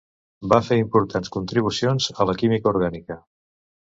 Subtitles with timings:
[0.51, 3.19] Va fer importants contribucions a la química orgànica.